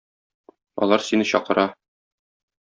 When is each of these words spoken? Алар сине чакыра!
Алар 0.85 1.05
сине 1.09 1.27
чакыра! 1.33 1.67